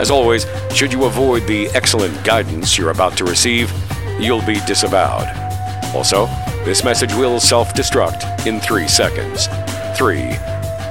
As 0.00 0.10
always, 0.10 0.46
should 0.74 0.94
you 0.94 1.04
avoid 1.04 1.46
the 1.46 1.66
excellent 1.74 2.24
guidance 2.24 2.78
you're 2.78 2.88
about 2.88 3.18
to 3.18 3.24
receive, 3.24 3.70
you'll 4.18 4.40
be 4.46 4.58
disavowed. 4.60 5.28
Also, 5.94 6.24
this 6.64 6.82
message 6.82 7.12
will 7.12 7.38
self 7.38 7.74
destruct 7.74 8.46
in 8.46 8.60
three 8.60 8.88
seconds. 8.88 9.46
Three, 9.98 10.38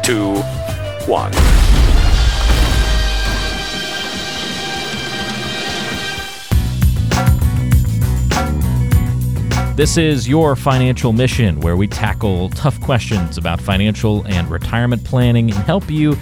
two, 0.04 0.36
one. 1.08 1.32
This 9.76 9.98
is 9.98 10.28
Your 10.28 10.56
Financial 10.56 11.14
Mission, 11.14 11.62
where 11.62 11.76
we 11.76 11.88
tackle 11.88 12.50
tough 12.50 12.80
questions 12.82 13.40
about 13.40 13.60
financial 13.60 14.24
and 14.28 14.52
retirement 14.52 15.04
planning 15.04 15.50
and 15.50 15.60
help 15.64 15.90
you 15.90 16.16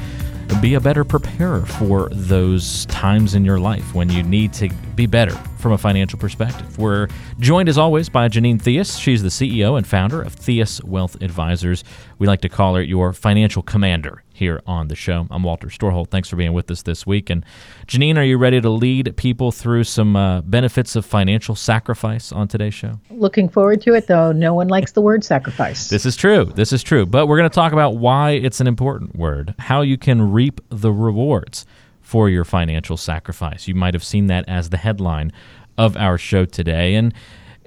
be 0.56 0.74
a 0.74 0.80
better 0.80 1.04
preparer 1.04 1.66
for 1.66 2.10
those 2.12 2.86
times 2.88 3.36
in 3.36 3.46
your 3.46 3.60
life 3.60 3.94
when 3.94 4.10
you 4.10 4.24
need 4.24 4.54
to 4.54 4.70
be 4.96 5.06
better 5.06 5.36
from 5.58 5.72
a 5.72 5.78
financial 5.78 6.18
perspective. 6.18 6.78
We're 6.78 7.08
joined 7.40 7.70
as 7.70 7.78
always 7.78 8.10
by 8.10 8.28
Janine 8.30 8.62
Theus. 8.62 9.00
She's 9.00 9.22
the 9.22 9.30
CEO 9.30 9.78
and 9.78 9.86
founder 9.86 10.22
of 10.22 10.36
Theus 10.36 10.84
Wealth 10.84 11.22
Advisors. 11.22 11.84
We 12.18 12.28
like 12.28 12.42
to 12.42 12.50
call 12.50 12.75
her 12.75 12.81
your 12.81 13.14
financial 13.14 13.62
commander 13.62 14.23
here 14.38 14.62
on 14.66 14.88
the 14.88 14.96
show. 14.96 15.28
I'm 15.32 15.44
Walter 15.44 15.68
Storholt. 15.68 16.10
Thanks 16.10 16.30
for 16.30 16.36
being 16.36 16.54
with 16.54 16.70
us 16.72 16.84
this 16.84 17.06
week. 17.06 17.30
And 17.30 17.44
Janine, 17.88 18.18
are 18.18 18.24
you 18.24 18.38
ready 18.38 18.62
to 18.62 18.70
lead 18.70 19.18
people 19.18 19.52
through 19.52 19.84
some 19.84 20.16
uh, 20.16 20.42
benefits 20.42 20.96
of 20.96 21.06
financial 21.06 21.56
sacrifice 21.56 22.32
on 22.32 22.48
today's 22.48 22.74
show? 22.74 23.00
Looking 23.10 23.50
forward 23.50 23.82
to 23.82 23.94
it, 23.96 24.08
though. 24.08 24.32
No 24.32 24.54
one 24.54 24.68
likes 24.68 24.92
the 24.92 25.02
word 25.02 25.24
sacrifice. 25.24 25.90
This 25.90 26.06
is 26.06 26.16
true. 26.16 26.46
This 26.46 26.72
is 26.72 26.84
true. 26.84 27.06
But 27.06 27.28
we're 27.28 27.38
going 27.38 27.50
to 27.50 27.56
talk 27.56 27.74
about 27.74 27.98
why 27.98 28.32
it's 28.32 28.60
an 28.60 28.68
important 28.68 29.16
word, 29.16 29.56
how 29.60 29.82
you 29.82 29.98
can 29.98 30.32
reap 30.32 30.62
the 30.70 30.92
rewards 30.92 31.66
for 32.02 32.30
your 32.30 32.46
financial 32.46 32.96
sacrifice. 32.96 33.68
You 33.68 33.76
might 33.76 33.94
have 33.94 34.04
seen 34.04 34.28
that 34.28 34.48
as 34.48 34.70
the 34.70 34.78
headline 34.78 35.34
of 35.78 35.98
our 35.98 36.18
show 36.18 36.46
today. 36.46 36.96
And 36.96 37.14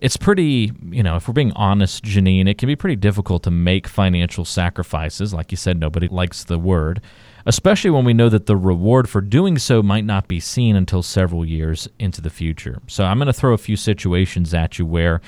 it's 0.01 0.17
pretty, 0.17 0.73
you 0.91 1.03
know, 1.03 1.17
if 1.17 1.29
we're 1.29 1.34
being 1.34 1.53
honest, 1.53 2.05
Janine, 2.05 2.48
it 2.48 2.56
can 2.56 2.67
be 2.67 2.77
pretty 2.77 2.97
difficult 2.97 3.43
to 3.43 3.51
make 3.51 3.87
financial 3.87 4.45
sacrifices. 4.45 5.34
Like 5.34 5.51
you 5.51 5.57
said, 5.57 5.79
nobody 5.79 6.09
likes 6.09 6.42
the 6.42 6.59
word, 6.59 7.03
especially 7.45 7.91
when 7.91 8.05
we 8.05 8.15
know 8.15 8.31
that 8.31 8.47
the 8.47 8.57
reward 8.57 9.11
for 9.11 9.20
doing 9.20 9.59
so 9.59 9.83
might 9.83 10.07
not 10.07 10.27
be 10.27 10.41
seen 10.41 10.75
until 10.75 11.03
several 11.03 11.45
years 11.45 11.87
into 11.98 12.23
the 12.23 12.31
future. 12.31 12.81
So 12.87 13.05
I'm 13.05 13.19
going 13.19 13.27
to 13.27 13.33
throw 13.33 13.53
a 13.53 13.59
few 13.59 13.77
situations 13.77 14.55
at 14.55 14.79
you 14.79 14.87
where 14.87 15.20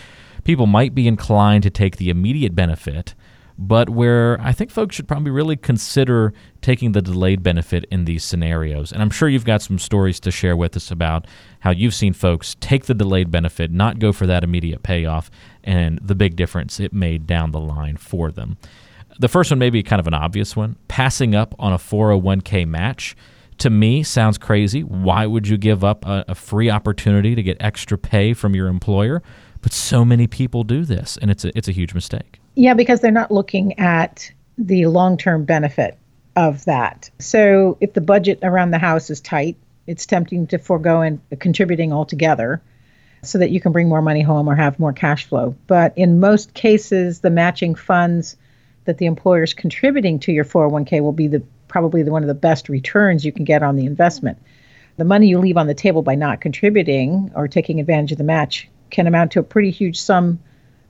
people 0.44 0.66
might 0.66 0.94
be 0.94 1.06
inclined 1.06 1.62
to 1.64 1.70
take 1.70 1.98
the 1.98 2.08
immediate 2.08 2.54
benefit 2.54 3.14
but 3.68 3.88
where 3.88 4.40
I 4.40 4.50
think 4.50 4.72
folks 4.72 4.96
should 4.96 5.06
probably 5.06 5.30
really 5.30 5.56
consider 5.56 6.34
taking 6.62 6.92
the 6.92 7.00
delayed 7.00 7.44
benefit 7.44 7.84
in 7.92 8.06
these 8.06 8.24
scenarios. 8.24 8.90
And 8.90 9.00
I'm 9.00 9.10
sure 9.10 9.28
you've 9.28 9.44
got 9.44 9.62
some 9.62 9.78
stories 9.78 10.18
to 10.20 10.32
share 10.32 10.56
with 10.56 10.76
us 10.76 10.90
about 10.90 11.28
how 11.60 11.70
you've 11.70 11.94
seen 11.94 12.12
folks 12.12 12.56
take 12.58 12.86
the 12.86 12.94
delayed 12.94 13.30
benefit, 13.30 13.70
not 13.70 14.00
go 14.00 14.12
for 14.12 14.26
that 14.26 14.42
immediate 14.42 14.82
payoff, 14.82 15.30
and 15.62 16.00
the 16.02 16.16
big 16.16 16.34
difference 16.34 16.80
it 16.80 16.92
made 16.92 17.24
down 17.24 17.52
the 17.52 17.60
line 17.60 17.96
for 17.96 18.32
them. 18.32 18.56
The 19.20 19.28
first 19.28 19.52
one 19.52 19.60
may 19.60 19.70
be 19.70 19.84
kind 19.84 20.00
of 20.00 20.08
an 20.08 20.14
obvious 20.14 20.56
one 20.56 20.74
passing 20.88 21.36
up 21.36 21.54
on 21.60 21.72
a 21.72 21.78
401k 21.78 22.66
match. 22.66 23.14
To 23.58 23.70
me, 23.70 24.02
sounds 24.02 24.38
crazy. 24.38 24.82
Why 24.82 25.26
would 25.26 25.46
you 25.46 25.56
give 25.56 25.84
up 25.84 26.04
a, 26.04 26.24
a 26.26 26.34
free 26.34 26.68
opportunity 26.68 27.36
to 27.36 27.42
get 27.44 27.58
extra 27.60 27.96
pay 27.96 28.34
from 28.34 28.56
your 28.56 28.66
employer? 28.66 29.22
But 29.60 29.72
so 29.72 30.04
many 30.04 30.26
people 30.26 30.64
do 30.64 30.84
this, 30.84 31.16
and 31.22 31.30
it's 31.30 31.44
a, 31.44 31.56
it's 31.56 31.68
a 31.68 31.72
huge 31.72 31.94
mistake. 31.94 32.41
Yeah, 32.54 32.74
because 32.74 33.00
they're 33.00 33.10
not 33.10 33.30
looking 33.30 33.78
at 33.78 34.30
the 34.58 34.86
long 34.86 35.16
term 35.16 35.44
benefit 35.44 35.98
of 36.36 36.64
that. 36.64 37.10
So 37.18 37.76
if 37.80 37.92
the 37.92 38.00
budget 38.00 38.40
around 38.42 38.70
the 38.70 38.78
house 38.78 39.10
is 39.10 39.20
tight, 39.20 39.56
it's 39.86 40.06
tempting 40.06 40.46
to 40.48 40.58
forego 40.58 41.00
and 41.00 41.20
contributing 41.38 41.92
altogether 41.92 42.62
so 43.22 43.38
that 43.38 43.50
you 43.50 43.60
can 43.60 43.72
bring 43.72 43.88
more 43.88 44.02
money 44.02 44.22
home 44.22 44.48
or 44.48 44.54
have 44.54 44.78
more 44.78 44.92
cash 44.92 45.26
flow. 45.26 45.54
But 45.66 45.96
in 45.96 46.20
most 46.20 46.54
cases, 46.54 47.20
the 47.20 47.30
matching 47.30 47.74
funds 47.74 48.36
that 48.84 48.98
the 48.98 49.06
employer 49.06 49.44
is 49.44 49.54
contributing 49.54 50.18
to 50.20 50.32
your 50.32 50.44
401k 50.44 51.00
will 51.00 51.12
be 51.12 51.28
the 51.28 51.42
probably 51.68 52.02
the, 52.02 52.10
one 52.10 52.22
of 52.22 52.28
the 52.28 52.34
best 52.34 52.68
returns 52.68 53.24
you 53.24 53.32
can 53.32 53.44
get 53.44 53.62
on 53.62 53.76
the 53.76 53.86
investment. 53.86 54.38
The 54.96 55.04
money 55.04 55.28
you 55.28 55.38
leave 55.38 55.56
on 55.56 55.68
the 55.68 55.74
table 55.74 56.02
by 56.02 56.16
not 56.16 56.40
contributing 56.40 57.30
or 57.34 57.48
taking 57.48 57.80
advantage 57.80 58.12
of 58.12 58.18
the 58.18 58.24
match 58.24 58.68
can 58.90 59.06
amount 59.06 59.32
to 59.32 59.40
a 59.40 59.44
pretty 59.44 59.70
huge 59.70 59.98
sum 59.98 60.40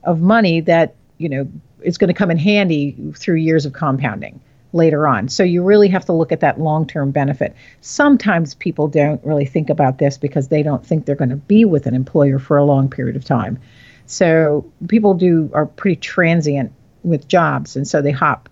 of 0.03 0.21
money 0.21 0.61
that 0.62 0.97
you 1.22 1.28
know 1.28 1.49
is 1.83 1.99
going 1.99 2.09
to 2.09 2.15
come 2.15 2.31
in 2.31 2.38
handy 2.38 2.97
through 3.16 3.37
years 3.37 3.66
of 3.66 3.72
compounding 3.72 4.41
later 4.72 5.06
on. 5.06 5.28
So 5.28 5.43
you 5.43 5.62
really 5.62 5.88
have 5.88 6.05
to 6.06 6.12
look 6.12 6.33
at 6.33 6.41
that 6.41 6.59
long-term 6.59 7.10
benefit. 7.10 7.55
Sometimes 7.83 8.55
people 8.55 8.88
don't 8.88 9.22
really 9.25 9.44
think 9.44 9.69
about 9.69 9.99
this 9.99 10.16
because 10.16 10.49
they 10.49 10.62
don't 10.62 10.84
think 10.84 11.05
they're 11.05 11.15
going 11.15 11.31
to 11.31 11.37
be 11.37 11.65
with 11.65 11.87
an 11.87 11.94
employer 11.94 12.38
for 12.38 12.56
a 12.56 12.65
long 12.65 12.88
period 12.88 13.16
of 13.16 13.25
time. 13.25 13.59
So 14.06 14.71
people 14.88 15.15
do 15.15 15.50
are 15.53 15.66
pretty 15.66 15.97
transient 15.97 16.72
with 17.03 17.28
jobs 17.28 17.77
and 17.77 17.87
so 17.87 18.00
they 18.00 18.12
hop. 18.12 18.49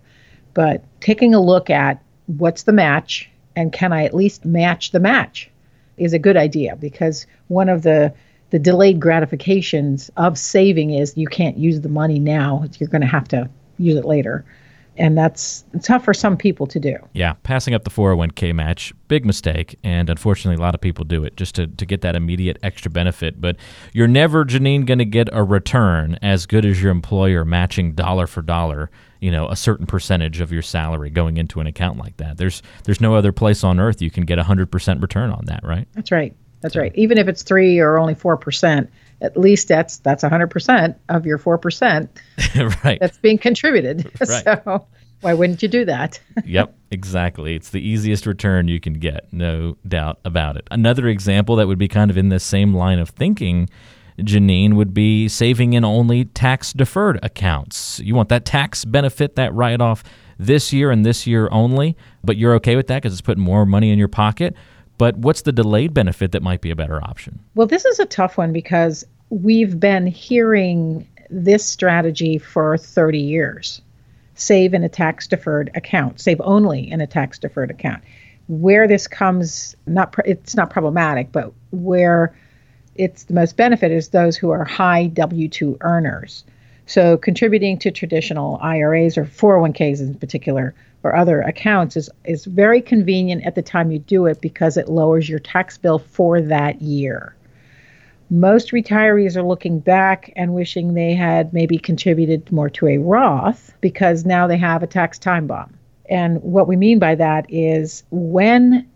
But 0.53 0.83
taking 0.99 1.33
a 1.33 1.41
look 1.41 1.69
at 1.69 2.03
what's 2.27 2.63
the 2.63 2.73
match 2.73 3.29
and 3.55 3.73
can 3.73 3.93
I 3.93 4.05
at 4.05 4.13
least 4.13 4.45
match 4.45 4.91
the 4.91 4.99
match 4.99 5.49
is 5.97 6.13
a 6.13 6.19
good 6.19 6.37
idea 6.37 6.75
because 6.75 7.25
one 7.47 7.69
of 7.69 7.83
the 7.83 8.13
the 8.51 8.59
delayed 8.59 8.99
gratifications 8.99 10.11
of 10.17 10.37
saving 10.37 10.91
is 10.91 11.17
you 11.17 11.27
can't 11.27 11.57
use 11.57 11.81
the 11.81 11.89
money 11.89 12.19
now. 12.19 12.65
You're 12.77 12.89
going 12.89 13.01
to 13.01 13.07
have 13.07 13.27
to 13.29 13.49
use 13.77 13.95
it 13.95 14.05
later. 14.05 14.45
And 14.97 15.17
that's 15.17 15.63
tough 15.81 16.03
for 16.03 16.13
some 16.13 16.35
people 16.35 16.67
to 16.67 16.77
do. 16.79 16.97
Yeah, 17.13 17.33
passing 17.43 17.73
up 17.73 17.85
the 17.85 17.89
401k 17.89 18.53
match, 18.53 18.93
big 19.07 19.25
mistake. 19.25 19.79
And 19.85 20.09
unfortunately, 20.09 20.61
a 20.61 20.63
lot 20.63 20.75
of 20.75 20.81
people 20.81 21.05
do 21.05 21.23
it 21.23 21.37
just 21.37 21.55
to, 21.55 21.65
to 21.65 21.85
get 21.85 22.01
that 22.01 22.15
immediate 22.15 22.57
extra 22.61 22.91
benefit. 22.91 23.39
But 23.39 23.55
you're 23.93 24.09
never, 24.09 24.43
Janine, 24.43 24.85
going 24.85 24.99
to 24.99 25.05
get 25.05 25.29
a 25.31 25.43
return 25.43 26.19
as 26.21 26.45
good 26.45 26.65
as 26.65 26.83
your 26.83 26.91
employer 26.91 27.45
matching 27.45 27.93
dollar 27.93 28.27
for 28.27 28.41
dollar 28.41 28.91
you 29.21 29.31
know 29.31 29.47
a 29.49 29.55
certain 29.55 29.85
percentage 29.85 30.41
of 30.41 30.51
your 30.51 30.63
salary 30.63 31.09
going 31.09 31.37
into 31.37 31.59
an 31.59 31.67
account 31.67 31.97
like 31.99 32.17
that 32.17 32.37
there's 32.37 32.63
there's 32.85 32.99
no 32.99 33.13
other 33.13 33.31
place 33.31 33.63
on 33.63 33.79
earth 33.79 34.01
you 34.01 34.09
can 34.09 34.25
get 34.25 34.39
a 34.39 34.43
100% 34.43 35.01
return 35.01 35.29
on 35.29 35.45
that 35.45 35.63
right 35.63 35.87
that's 35.93 36.11
right 36.11 36.35
that's 36.61 36.75
right. 36.75 36.91
Even 36.95 37.17
if 37.17 37.27
it's 37.27 37.43
three 37.43 37.79
or 37.79 37.97
only 37.97 38.15
four 38.15 38.37
percent, 38.37 38.89
at 39.21 39.37
least 39.37 39.67
that's 39.67 39.97
that's 39.97 40.23
hundred 40.23 40.51
percent 40.51 40.97
of 41.09 41.25
your 41.25 41.37
four 41.37 41.57
percent. 41.57 42.09
right. 42.83 42.99
That's 42.99 43.17
being 43.17 43.37
contributed. 43.37 44.09
Right. 44.21 44.43
So 44.43 44.87
why 45.21 45.33
wouldn't 45.33 45.61
you 45.61 45.67
do 45.67 45.85
that? 45.85 46.19
yep, 46.45 46.75
exactly. 46.89 47.55
It's 47.55 47.69
the 47.69 47.81
easiest 47.81 48.25
return 48.25 48.67
you 48.67 48.79
can 48.79 48.93
get, 48.93 49.31
no 49.31 49.77
doubt 49.87 50.19
about 50.25 50.57
it. 50.57 50.67
Another 50.71 51.07
example 51.07 51.55
that 51.57 51.67
would 51.67 51.77
be 51.77 51.87
kind 51.87 52.11
of 52.11 52.17
in 52.17 52.29
the 52.29 52.39
same 52.39 52.73
line 52.73 52.99
of 52.99 53.09
thinking, 53.09 53.69
Janine, 54.19 54.73
would 54.73 54.93
be 54.93 55.27
saving 55.27 55.73
in 55.73 55.85
only 55.85 56.25
tax 56.25 56.73
deferred 56.73 57.19
accounts. 57.23 57.99
You 57.99 58.15
want 58.15 58.29
that 58.29 58.45
tax 58.45 58.83
benefit, 58.83 59.35
that 59.35 59.53
write 59.53 59.79
off 59.79 60.03
this 60.39 60.73
year 60.73 60.89
and 60.89 61.05
this 61.05 61.27
year 61.27 61.47
only, 61.51 61.95
but 62.23 62.35
you're 62.35 62.55
okay 62.55 62.75
with 62.75 62.87
that 62.87 63.01
because 63.01 63.13
it's 63.13 63.21
putting 63.21 63.43
more 63.43 63.65
money 63.65 63.91
in 63.91 63.99
your 63.99 64.07
pocket. 64.07 64.55
But 65.01 65.17
what's 65.17 65.41
the 65.41 65.51
delayed 65.51 65.95
benefit 65.95 66.31
that 66.33 66.43
might 66.43 66.61
be 66.61 66.69
a 66.69 66.75
better 66.75 67.03
option? 67.03 67.39
Well, 67.55 67.65
this 67.65 67.85
is 67.85 67.97
a 67.99 68.05
tough 68.05 68.37
one 68.37 68.53
because 68.53 69.03
we've 69.31 69.79
been 69.79 70.05
hearing 70.05 71.07
this 71.31 71.65
strategy 71.65 72.37
for 72.37 72.77
30 72.77 73.17
years 73.17 73.81
save 74.35 74.75
in 74.75 74.83
a 74.83 74.89
tax 74.89 75.25
deferred 75.25 75.71
account, 75.73 76.19
save 76.21 76.39
only 76.43 76.91
in 76.91 77.01
a 77.01 77.07
tax 77.07 77.39
deferred 77.39 77.71
account. 77.71 78.03
Where 78.47 78.87
this 78.87 79.07
comes, 79.07 79.75
not 79.87 80.13
it's 80.23 80.55
not 80.55 80.69
problematic, 80.69 81.31
but 81.31 81.51
where 81.71 82.35
it's 82.93 83.23
the 83.23 83.33
most 83.33 83.57
benefit 83.57 83.91
is 83.91 84.09
those 84.09 84.37
who 84.37 84.51
are 84.51 84.63
high 84.63 85.07
W 85.07 85.47
2 85.47 85.79
earners. 85.81 86.43
So 86.85 87.17
contributing 87.17 87.77
to 87.79 87.91
traditional 87.91 88.57
IRAs 88.61 89.17
or 89.17 89.25
401ks 89.25 89.99
in 89.99 90.15
particular 90.15 90.73
or 91.03 91.15
other 91.15 91.41
accounts 91.41 91.97
is, 91.97 92.09
is 92.25 92.45
very 92.45 92.81
convenient 92.81 93.45
at 93.45 93.55
the 93.55 93.61
time 93.61 93.91
you 93.91 93.99
do 93.99 94.25
it 94.25 94.41
because 94.41 94.77
it 94.77 94.89
lowers 94.89 95.27
your 95.27 95.39
tax 95.39 95.77
bill 95.77 95.99
for 95.99 96.41
that 96.41 96.81
year. 96.81 97.35
Most 98.29 98.71
retirees 98.71 99.35
are 99.35 99.43
looking 99.43 99.79
back 99.79 100.31
and 100.35 100.53
wishing 100.53 100.93
they 100.93 101.13
had 101.13 101.53
maybe 101.53 101.77
contributed 101.77 102.49
more 102.51 102.69
to 102.69 102.87
a 102.87 102.97
Roth 102.97 103.73
because 103.81 104.25
now 104.25 104.47
they 104.47 104.57
have 104.57 104.83
a 104.83 104.87
tax 104.87 105.19
time 105.19 105.47
bomb. 105.47 105.73
And 106.09 106.41
what 106.41 106.67
we 106.67 106.75
mean 106.75 106.99
by 106.99 107.15
that 107.15 107.45
is 107.49 108.03
when 108.09 108.87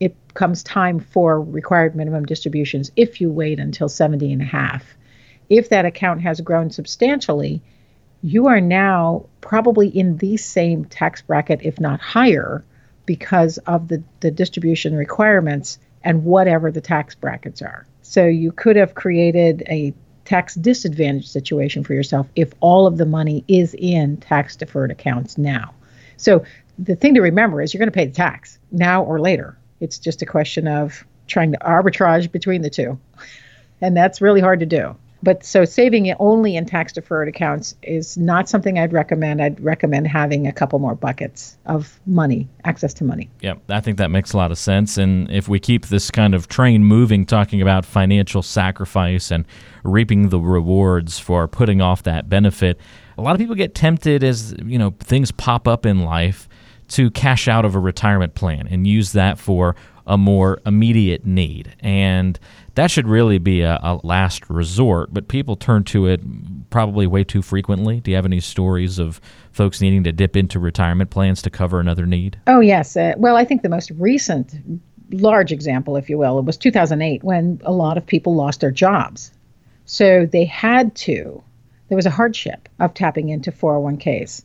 it 0.00 0.16
comes 0.34 0.62
time 0.62 1.00
for 1.00 1.40
required 1.40 1.94
minimum 1.94 2.24
distributions 2.24 2.90
if 2.96 3.20
you 3.20 3.30
wait 3.30 3.58
until 3.58 3.88
70 3.88 4.32
and 4.32 4.42
a 4.42 4.46
half. 4.46 4.96
If 5.48 5.68
that 5.68 5.84
account 5.84 6.22
has 6.22 6.40
grown 6.40 6.70
substantially, 6.70 7.62
you 8.22 8.46
are 8.46 8.60
now 8.60 9.26
probably 9.40 9.88
in 9.88 10.16
the 10.18 10.36
same 10.36 10.84
tax 10.84 11.22
bracket, 11.22 11.60
if 11.62 11.80
not 11.80 12.00
higher, 12.00 12.64
because 13.04 13.58
of 13.58 13.88
the, 13.88 14.02
the 14.20 14.30
distribution 14.30 14.96
requirements 14.96 15.78
and 16.04 16.24
whatever 16.24 16.70
the 16.70 16.80
tax 16.80 17.14
brackets 17.14 17.62
are. 17.62 17.86
So 18.02 18.26
you 18.26 18.52
could 18.52 18.76
have 18.76 18.94
created 18.94 19.64
a 19.68 19.92
tax 20.24 20.54
disadvantage 20.54 21.28
situation 21.28 21.84
for 21.84 21.94
yourself 21.94 22.28
if 22.36 22.52
all 22.60 22.86
of 22.86 22.96
the 22.96 23.06
money 23.06 23.44
is 23.48 23.74
in 23.74 24.16
tax 24.18 24.56
deferred 24.56 24.90
accounts 24.90 25.36
now. 25.36 25.74
So 26.16 26.44
the 26.78 26.96
thing 26.96 27.14
to 27.14 27.20
remember 27.20 27.60
is 27.60 27.74
you're 27.74 27.80
going 27.80 27.90
to 27.90 27.94
pay 27.94 28.06
the 28.06 28.14
tax 28.14 28.58
now 28.70 29.02
or 29.02 29.20
later. 29.20 29.58
It's 29.80 29.98
just 29.98 30.22
a 30.22 30.26
question 30.26 30.68
of 30.68 31.04
trying 31.26 31.52
to 31.52 31.58
arbitrage 31.58 32.30
between 32.30 32.62
the 32.62 32.70
two. 32.70 32.98
And 33.80 33.96
that's 33.96 34.20
really 34.20 34.40
hard 34.40 34.60
to 34.60 34.66
do. 34.66 34.96
But 35.22 35.44
so 35.44 35.64
saving 35.64 36.06
it 36.06 36.16
only 36.18 36.56
in 36.56 36.66
tax 36.66 36.92
deferred 36.92 37.28
accounts 37.28 37.76
is 37.82 38.16
not 38.16 38.48
something 38.48 38.78
I'd 38.78 38.92
recommend. 38.92 39.40
I'd 39.40 39.60
recommend 39.60 40.08
having 40.08 40.46
a 40.46 40.52
couple 40.52 40.78
more 40.78 40.94
buckets 40.94 41.56
of 41.66 42.00
money, 42.06 42.48
access 42.64 42.92
to 42.94 43.04
money. 43.04 43.30
Yeah, 43.40 43.54
I 43.68 43.80
think 43.80 43.98
that 43.98 44.10
makes 44.10 44.32
a 44.32 44.36
lot 44.36 44.50
of 44.50 44.58
sense. 44.58 44.98
And 44.98 45.30
if 45.30 45.48
we 45.48 45.60
keep 45.60 45.86
this 45.86 46.10
kind 46.10 46.34
of 46.34 46.48
train 46.48 46.84
moving, 46.84 47.24
talking 47.24 47.62
about 47.62 47.84
financial 47.84 48.42
sacrifice 48.42 49.30
and 49.30 49.44
reaping 49.84 50.30
the 50.30 50.40
rewards 50.40 51.18
for 51.18 51.46
putting 51.46 51.80
off 51.80 52.02
that 52.02 52.28
benefit, 52.28 52.78
a 53.16 53.22
lot 53.22 53.34
of 53.34 53.38
people 53.38 53.54
get 53.54 53.74
tempted 53.74 54.24
as 54.24 54.54
you 54.64 54.78
know 54.78 54.94
things 54.98 55.30
pop 55.30 55.68
up 55.68 55.86
in 55.86 56.02
life 56.04 56.48
to 56.88 57.10
cash 57.10 57.48
out 57.48 57.64
of 57.64 57.74
a 57.74 57.78
retirement 57.78 58.34
plan 58.34 58.66
and 58.66 58.86
use 58.86 59.12
that 59.12 59.38
for 59.38 59.74
a 60.06 60.18
more 60.18 60.60
immediate 60.66 61.24
need. 61.24 61.74
And 61.80 62.38
that 62.74 62.90
should 62.90 63.06
really 63.06 63.38
be 63.38 63.60
a, 63.60 63.78
a, 63.82 64.00
last 64.02 64.48
resort, 64.48 65.12
but 65.12 65.28
people 65.28 65.56
turn 65.56 65.84
to 65.84 66.06
it 66.06 66.20
probably 66.70 67.06
way 67.06 67.22
too 67.24 67.42
frequently. 67.42 68.00
Do 68.00 68.10
you 68.10 68.16
have 68.16 68.24
any 68.24 68.40
stories 68.40 68.98
of 68.98 69.20
folks 69.52 69.80
needing 69.80 70.04
to 70.04 70.12
dip 70.12 70.36
into 70.36 70.58
retirement 70.58 71.10
plans 71.10 71.42
to 71.42 71.50
cover 71.50 71.80
another 71.80 72.06
need? 72.06 72.38
Oh, 72.46 72.60
yes. 72.60 72.96
Uh, 72.96 73.12
well, 73.16 73.36
I 73.36 73.44
think 73.44 73.62
the 73.62 73.68
most 73.68 73.90
recent 73.92 74.54
large 75.12 75.52
example, 75.52 75.96
if 75.96 76.08
you 76.08 76.18
will, 76.18 76.38
it 76.38 76.44
was 76.44 76.56
2008 76.56 77.22
when 77.22 77.60
a 77.64 77.72
lot 77.72 77.98
of 77.98 78.06
people 78.06 78.34
lost 78.34 78.60
their 78.60 78.70
jobs. 78.70 79.30
So 79.84 80.26
they 80.26 80.44
had 80.44 80.94
to, 80.96 81.42
there 81.88 81.96
was 81.96 82.06
a 82.06 82.10
hardship 82.10 82.68
of 82.80 82.94
tapping 82.94 83.28
into 83.28 83.52
401ks. 83.52 84.42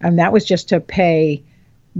And 0.00 0.18
that 0.18 0.32
was 0.32 0.44
just 0.44 0.68
to 0.70 0.80
pay 0.80 1.42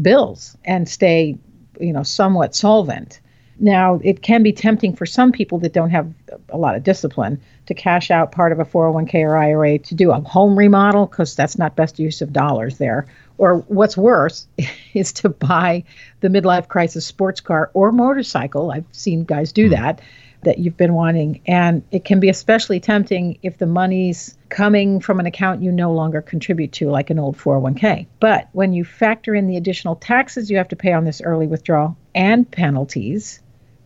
bills 0.00 0.56
and 0.64 0.88
stay, 0.88 1.38
you 1.80 1.92
know, 1.92 2.02
somewhat 2.02 2.54
solvent. 2.54 3.20
Now, 3.60 4.00
it 4.04 4.22
can 4.22 4.42
be 4.42 4.52
tempting 4.52 4.94
for 4.94 5.04
some 5.04 5.32
people 5.32 5.58
that 5.58 5.72
don't 5.72 5.90
have 5.90 6.12
a 6.50 6.56
lot 6.56 6.76
of 6.76 6.84
discipline 6.84 7.40
to 7.66 7.75
cash 7.75 8.10
out 8.10 8.30
part 8.30 8.52
of 8.52 8.60
a 8.60 8.64
401k 8.64 9.14
or 9.25 9.36
IRA 9.36 9.78
to 9.78 9.94
do 9.94 10.12
a 10.12 10.20
home 10.20 10.56
remodel 10.56 11.06
because 11.06 11.34
that's 11.34 11.58
not 11.58 11.75
best 11.75 11.98
use 11.98 12.22
of 12.22 12.32
dollars 12.32 12.78
there. 12.78 13.06
Or 13.36 13.58
what's 13.66 13.96
worse 13.96 14.46
is 14.94 15.12
to 15.14 15.28
buy 15.28 15.82
the 16.20 16.28
midlife 16.28 16.69
crisis 16.69 17.04
sports 17.04 17.40
car 17.40 17.70
or 17.75 17.90
motorcycle. 17.90 18.70
I've 18.70 18.86
seen 18.92 19.25
guys 19.25 19.50
do 19.50 19.66
hmm. 19.66 19.72
that 19.72 20.00
that 20.43 20.58
you've 20.58 20.76
been 20.76 20.94
wanting. 20.94 21.40
And 21.46 21.82
it 21.90 22.05
can 22.05 22.20
be 22.20 22.29
especially 22.29 22.81
tempting 22.81 23.38
if 23.43 23.58
the 23.58 23.67
money's 23.67 24.37
coming 24.49 25.00
from 25.00 25.20
an 25.20 25.26
account 25.26 25.62
you 25.62 25.73
no 25.73 25.93
longer 25.93 26.23
contribute 26.23 26.73
to, 26.73 26.90
like 26.90 27.11
an 27.11 27.19
old 27.19 27.37
401k. 27.37 28.06
But 28.20 28.49
when 28.52 28.73
you 28.73 28.85
factor 28.85 29.35
in 29.35 29.46
the 29.46 29.56
additional 29.56 29.96
taxes 29.96 30.50
you 30.50 30.56
have 30.58 30.69
to 30.69 30.76
pay 30.76 30.93
on 30.93 31.05
this 31.05 31.20
early 31.20 31.46
withdrawal 31.46 31.96
and 32.14 32.50
penalties, 32.50 33.40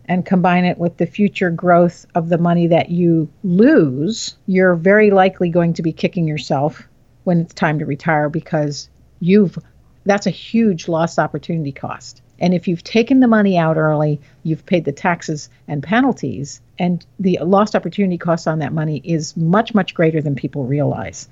and 0.06 0.26
combine 0.26 0.64
it 0.64 0.78
with 0.78 0.96
the 0.96 1.06
future 1.06 1.50
growth 1.50 2.06
of 2.14 2.28
the 2.28 2.38
money 2.38 2.66
that 2.66 2.90
you 2.90 3.30
lose, 3.44 4.36
you're 4.46 4.74
very 4.74 5.10
likely 5.10 5.48
going 5.48 5.72
to 5.74 5.82
be 5.82 5.92
kicking 5.92 6.26
yourself 6.26 6.88
when 7.24 7.40
it's 7.40 7.54
time 7.54 7.78
to 7.78 7.86
retire 7.86 8.28
because 8.28 8.88
you've 9.20 9.58
that's 10.04 10.26
a 10.26 10.30
huge 10.30 10.88
lost 10.88 11.18
opportunity 11.18 11.70
cost. 11.70 12.22
And 12.42 12.52
if 12.52 12.66
you've 12.66 12.82
taken 12.82 13.20
the 13.20 13.28
money 13.28 13.56
out 13.56 13.76
early, 13.76 14.20
you've 14.42 14.66
paid 14.66 14.84
the 14.84 14.90
taxes 14.90 15.48
and 15.68 15.80
penalties, 15.80 16.60
and 16.76 17.06
the 17.20 17.38
lost 17.40 17.76
opportunity 17.76 18.18
cost 18.18 18.48
on 18.48 18.58
that 18.58 18.72
money 18.72 19.00
is 19.04 19.36
much, 19.36 19.74
much 19.74 19.94
greater 19.94 20.20
than 20.20 20.34
people 20.34 20.64
realize. 20.64 21.28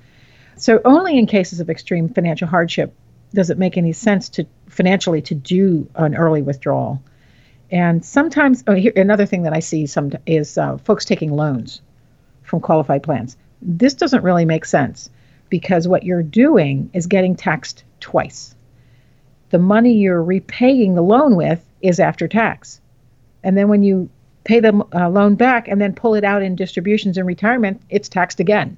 So, 0.55 0.79
only 0.85 1.19
in 1.19 1.25
cases 1.27 1.59
of 1.59 1.69
extreme 1.69 2.07
financial 2.07 2.47
hardship 2.47 2.93
does 3.33 3.49
it 3.49 3.57
make 3.57 3.77
any 3.77 3.91
sense 3.91 4.29
to 4.29 4.47
financially 4.69 5.21
to 5.23 5.35
do 5.35 5.89
an 5.95 6.15
early 6.15 6.41
withdrawal. 6.41 7.03
And 7.69 8.05
sometimes, 8.05 8.63
oh, 8.67 8.75
here, 8.75 8.93
another 8.95 9.25
thing 9.25 9.43
that 9.43 9.53
I 9.53 9.59
see 9.59 9.87
some 9.87 10.11
is 10.25 10.57
uh, 10.57 10.77
folks 10.77 11.03
taking 11.03 11.33
loans 11.33 11.81
from 12.43 12.61
qualified 12.61 13.03
plans. 13.03 13.35
This 13.61 13.95
doesn't 13.95 14.23
really 14.23 14.45
make 14.45 14.63
sense 14.63 15.09
because 15.49 15.89
what 15.89 16.03
you're 16.03 16.23
doing 16.23 16.89
is 16.93 17.07
getting 17.07 17.35
taxed 17.35 17.83
twice 17.99 18.55
the 19.51 19.59
money 19.59 19.93
you're 19.93 20.23
repaying 20.23 20.95
the 20.95 21.01
loan 21.01 21.35
with 21.35 21.63
is 21.81 21.99
after 21.99 22.27
tax. 22.27 22.81
And 23.43 23.57
then 23.57 23.67
when 23.67 23.83
you 23.83 24.09
pay 24.43 24.59
the 24.59 24.85
uh, 24.93 25.09
loan 25.09 25.35
back 25.35 25.67
and 25.67 25.79
then 25.79 25.93
pull 25.93 26.15
it 26.15 26.23
out 26.23 26.41
in 26.41 26.55
distributions 26.55 27.17
and 27.17 27.27
retirement, 27.27 27.81
it's 27.89 28.09
taxed 28.09 28.39
again. 28.39 28.77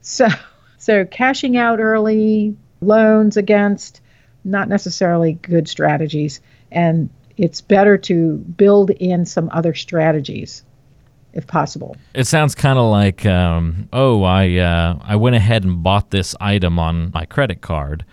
So, 0.00 0.28
so 0.78 1.04
cashing 1.04 1.56
out 1.56 1.80
early, 1.80 2.56
loans 2.80 3.36
against, 3.36 4.00
not 4.44 4.68
necessarily 4.68 5.34
good 5.34 5.68
strategies. 5.68 6.40
And 6.70 7.10
it's 7.36 7.60
better 7.60 7.98
to 7.98 8.36
build 8.36 8.90
in 8.90 9.26
some 9.26 9.50
other 9.52 9.74
strategies 9.74 10.64
if 11.32 11.46
possible. 11.46 11.96
It 12.14 12.26
sounds 12.26 12.54
kind 12.54 12.78
of 12.78 12.90
like, 12.90 13.24
um, 13.24 13.88
oh, 13.92 14.22
I 14.22 14.56
uh, 14.56 14.98
I 15.02 15.16
went 15.16 15.34
ahead 15.34 15.64
and 15.64 15.82
bought 15.82 16.10
this 16.10 16.34
item 16.40 16.78
on 16.78 17.10
my 17.14 17.24
credit 17.24 17.62
card 17.62 18.04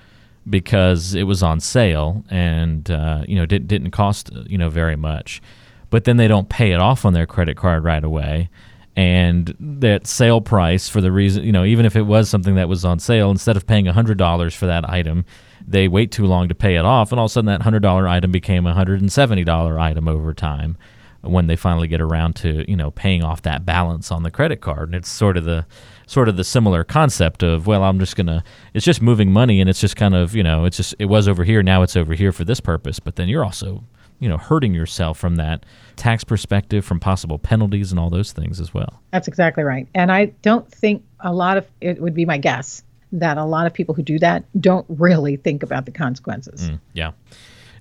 because 0.50 1.16
it 1.16 1.24
was 1.24 1.44
on 1.44 1.60
sale 1.60 2.24
and 2.30 2.90
uh, 2.90 3.24
you 3.28 3.36
know 3.36 3.46
didn't 3.46 3.68
didn't 3.68 3.92
cost 3.92 4.32
you 4.48 4.58
know 4.58 4.70
very 4.70 4.96
much, 4.96 5.42
but 5.90 6.04
then 6.04 6.18
they 6.18 6.28
don't 6.28 6.50
pay 6.50 6.72
it 6.72 6.80
off 6.80 7.06
on 7.06 7.14
their 7.14 7.26
credit 7.26 7.58
card 7.58 7.84
right 7.84 8.04
away, 8.04 8.50
and 8.96 9.56
that 9.60 10.08
sale 10.08 10.42
price 10.42 10.90
for 10.90 11.02
the 11.02 11.12
reason 11.12 11.44
you 11.44 11.52
know 11.52 11.66
even 11.66 11.86
if 11.86 11.96
it 11.96 12.04
was 12.04 12.30
something 12.30 12.56
that 12.56 12.70
was 12.70 12.86
on 12.86 13.00
sale, 13.00 13.32
instead 13.32 13.58
of 13.58 13.68
paying 13.68 13.86
hundred 13.86 14.18
dollars 14.18 14.54
for 14.56 14.66
that 14.66 14.90
item, 14.90 15.26
they 15.66 15.88
wait 15.88 16.12
too 16.12 16.26
long 16.26 16.48
to 16.48 16.56
pay 16.56 16.76
it 16.76 16.86
off, 16.86 17.12
and 17.12 17.20
all 17.20 17.26
of 17.26 17.32
a 17.32 17.34
sudden 17.34 17.48
that 17.48 17.62
hundred 17.62 17.82
dollar 17.82 18.08
item 18.08 18.32
became 18.32 18.66
a 18.66 18.74
hundred 18.74 19.02
and 19.02 19.12
seventy 19.12 19.44
dollar 19.44 19.80
item 19.80 20.08
over 20.08 20.34
time 20.34 20.78
when 21.22 21.48
they 21.48 21.56
finally 21.56 21.88
get 21.88 22.02
around 22.02 22.36
to 22.38 22.70
you 22.70 22.78
know 22.78 22.92
paying 22.92 23.24
off 23.24 23.42
that 23.42 23.66
balance 23.66 24.12
on 24.12 24.24
the 24.24 24.32
credit 24.32 24.62
card. 24.62 24.90
And 24.90 24.96
it's 24.96 25.10
sort 25.10 25.38
of 25.38 25.46
the 25.46 25.66
sort 26.08 26.30
of 26.30 26.38
the 26.38 26.44
similar 26.44 26.84
concept 26.84 27.44
of 27.44 27.68
well 27.68 27.84
i'm 27.84 28.00
just 28.00 28.16
gonna 28.16 28.44
it's 28.74 28.84
just 28.84 29.00
moving 29.00 29.32
money 29.32 29.62
and 29.62 29.70
it's 29.70 29.80
just 29.80 29.96
kind 29.96 30.16
of 30.16 30.36
you 30.36 30.42
know 30.42 30.66
it's 30.66 30.76
just 30.78 30.96
it 30.98 31.06
was 31.06 31.28
over 31.28 31.44
here 31.44 31.62
now 31.62 31.84
it's 31.84 31.96
over 31.96 32.16
here 32.16 32.32
for 32.32 32.44
this 32.44 32.60
purpose. 32.60 33.00
But 33.00 33.16
then 33.16 33.28
you're 33.30 33.46
also 33.46 33.84
you 34.20 34.28
know 34.28 34.38
hurting 34.38 34.74
yourself 34.74 35.18
from 35.18 35.36
that 35.36 35.66
tax 35.96 36.24
perspective 36.24 36.84
from 36.86 37.00
possible 37.00 37.38
penalties 37.38 37.92
and 37.92 38.00
all 38.00 38.10
those 38.10 38.32
things 38.32 38.60
as 38.60 38.74
well. 38.74 39.02
That's 39.12 39.28
exactly 39.28 39.64
right. 39.64 39.88
And 39.94 40.12
i 40.12 40.26
don't 40.42 40.70
think 40.72 41.04
a 41.20 41.34
lot 41.34 41.58
of 41.58 41.68
it 41.82 42.02
would 42.02 42.14
be 42.14 42.26
my 42.26 42.38
guess 42.38 42.84
that 43.12 43.38
a 43.38 43.44
lot 43.44 43.66
of 43.66 43.74
people 43.74 43.96
who 43.96 44.04
do 44.04 44.20
that 44.20 44.44
don't 44.62 44.86
really 44.88 45.36
think 45.36 45.64
about 45.64 45.86
the 45.86 45.92
consequences. 45.92 46.70
Mm, 46.70 46.80
yeah 46.94 47.12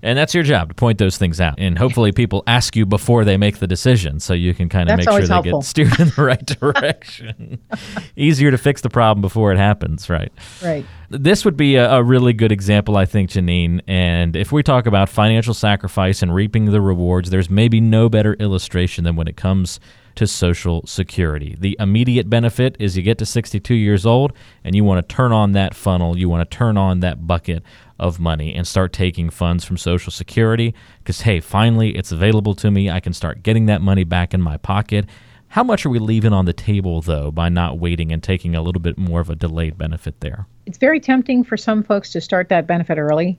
and 0.03 0.19
that's 0.19 0.35
your 0.35 0.45
job 0.45 0.69
to 0.69 0.75
point 0.75 0.99
those 0.99 1.19
things 1.19 1.41
out. 1.41 1.55
And 1.59 1.79
hopefully 1.79 2.13
people 2.13 2.43
ask 2.47 2.77
you 2.77 2.87
before 2.87 3.25
they 3.25 3.37
make 3.37 3.59
the 3.59 3.67
decision 3.67 4.21
so 4.21 4.35
you 4.35 4.55
can 4.55 4.69
kind 4.69 4.89
of 4.89 4.97
make 4.97 5.09
sure 5.09 5.21
they 5.21 5.27
helpful. 5.27 5.61
get 5.61 5.67
steered 5.67 6.01
in 6.01 6.09
the 6.09 6.23
right 6.23 6.45
direction. 6.45 7.59
Easier 8.17 8.51
to 8.51 8.59
fix 8.59 8.81
the 8.81 8.91
problem 8.91 9.21
before 9.21 9.53
it 9.53 9.59
happens, 9.59 10.09
right? 10.09 10.33
Right. 10.63 10.85
This 11.11 11.45
would 11.45 11.57
be 11.57 11.77
a, 11.77 11.91
a, 11.91 12.03
really 12.03 12.33
good 12.33 12.53
example, 12.53 12.97
I 12.97 13.07
think, 13.07 13.31
Janine. 13.31 13.81
And 13.87 14.37
if 14.37 14.53
we 14.53 14.63
talk 14.63 14.87
about 14.87 15.09
financial 15.09 15.55
sacrifice 15.55 16.23
and 16.23 16.35
reaping 16.35 16.67
the 16.67 16.81
rewards, 16.81 17.31
there's 17.31 17.49
maybe 17.49 17.81
no 17.81 18.09
better 18.09 18.35
illustration 18.35 19.05
than 19.05 19.17
when 19.17 19.27
it 19.27 19.37
comes 19.37 19.81
to 20.19 20.27
Social 20.27 20.85
Security. 20.85 21.55
The 21.61 21.77
immediate 21.79 22.29
benefit 22.29 22.75
is 22.81 22.97
you 22.97 23.05
get 23.05 23.19
to 23.19 23.27
62 23.27 23.73
years 23.73 24.05
old 24.05 24.33
and 24.65 24.75
you 24.75 24.83
want 24.83 25.09
to 25.09 25.15
turn 25.15 25.31
on 25.31 25.53
that 25.53 25.75
funnel, 25.75 26.19
you 26.19 26.29
want 26.29 26.51
to 26.51 26.57
turn 26.57 26.77
on 26.77 26.99
that 27.01 27.29
bucket 27.29 27.63
of 28.01 28.19
money 28.19 28.53
and 28.53 28.67
start 28.67 28.93
taking 28.93 29.31
funds 29.31 29.65
from 29.65 29.77
Social 29.77 30.11
Security 30.11 30.75
because, 30.99 31.21
hey, 31.21 31.39
finally 31.39 31.97
it's 31.97 32.11
available 32.11 32.57
to 32.57 32.69
me. 32.69 32.91
I 32.91 32.99
can 32.99 33.13
start 33.13 33.45
getting 33.45 33.67
that 33.67 33.81
money 33.81 34.03
back 34.03 34.35
in 34.35 34.43
my 34.43 34.57
pocket. 34.57 35.07
How 35.47 35.63
much 35.63 35.87
are 35.87 35.91
we 35.91 36.01
leaving 36.01 36.33
on 36.33 36.47
the 36.47 36.53
table, 36.53 37.01
though, 37.01 37.31
by 37.31 37.49
not 37.49 37.79
waiting 37.79 38.11
and 38.11 38.21
taking 38.21 38.57
a 38.57 38.61
little 38.61 38.83
bit 38.83 38.99
more 38.99 39.21
of 39.21 39.31
a 39.31 39.37
delayed 39.37 39.79
benefit 39.79 40.19
there? 40.19 40.49
It's 40.67 40.79
very 40.79 40.99
tempting 40.99 41.45
for 41.45 41.57
some 41.57 41.85
folks 41.85 42.11
to 42.11 42.21
start 42.21 42.49
that 42.49 42.67
benefit 42.67 42.99
early, 42.99 43.39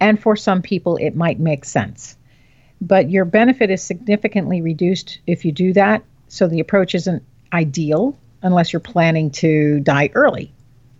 and 0.00 0.20
for 0.20 0.34
some 0.34 0.60
people, 0.60 0.96
it 0.96 1.14
might 1.14 1.38
make 1.38 1.64
sense. 1.64 2.16
But 2.80 3.10
your 3.10 3.24
benefit 3.24 3.70
is 3.70 3.80
significantly 3.80 4.60
reduced 4.60 5.20
if 5.28 5.44
you 5.44 5.52
do 5.52 5.72
that, 5.74 6.02
so 6.28 6.48
the 6.48 6.60
approach 6.60 6.94
isn't 6.94 7.22
ideal 7.52 8.16
unless 8.42 8.72
you're 8.72 8.80
planning 8.80 9.30
to 9.30 9.80
die 9.80 10.10
early 10.14 10.52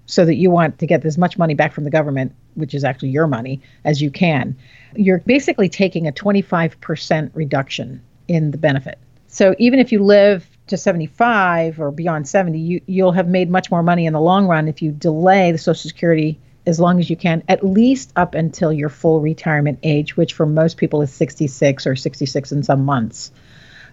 so 0.06 0.24
that 0.24 0.36
you 0.36 0.50
want 0.50 0.78
to 0.78 0.86
get 0.86 1.04
as 1.04 1.18
much 1.18 1.36
money 1.36 1.54
back 1.54 1.72
from 1.72 1.84
the 1.84 1.90
government, 1.90 2.32
which 2.54 2.74
is 2.74 2.84
actually 2.84 3.08
your 3.08 3.26
money, 3.26 3.60
as 3.84 4.00
you 4.00 4.10
can. 4.10 4.56
You're 4.94 5.18
basically 5.18 5.68
taking 5.68 6.06
a 6.06 6.12
25% 6.12 7.30
reduction 7.34 8.02
in 8.28 8.52
the 8.52 8.58
benefit. 8.58 8.98
So 9.26 9.54
even 9.58 9.80
if 9.80 9.92
you 9.92 10.02
live 10.02 10.48
to 10.68 10.76
75 10.76 11.80
or 11.80 11.90
beyond 11.90 12.28
70, 12.28 12.58
you, 12.58 12.80
you'll 12.86 13.12
have 13.12 13.28
made 13.28 13.50
much 13.50 13.70
more 13.70 13.82
money 13.82 14.06
in 14.06 14.12
the 14.12 14.20
long 14.20 14.46
run 14.46 14.68
if 14.68 14.80
you 14.80 14.92
delay 14.92 15.52
the 15.52 15.58
Social 15.58 15.88
Security 15.88 16.38
as 16.66 16.80
long 16.80 16.98
as 16.98 17.08
you 17.08 17.16
can, 17.16 17.44
at 17.48 17.64
least 17.64 18.12
up 18.16 18.34
until 18.34 18.72
your 18.72 18.88
full 18.88 19.20
retirement 19.20 19.78
age, 19.84 20.16
which 20.16 20.32
for 20.32 20.46
most 20.46 20.76
people 20.76 21.00
is 21.02 21.12
66 21.12 21.86
or 21.86 21.94
66 21.94 22.52
in 22.52 22.62
some 22.64 22.84
months, 22.84 23.30